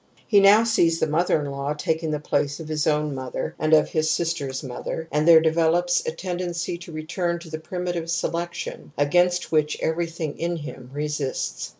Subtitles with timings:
[0.33, 3.71] ^He now sees the mother in law taking the place of his own mother and
[3.71, 8.93] of his sister's mother, and there develops a tendency to return to the primitive selection,
[8.97, 11.69] against which everything in him resists.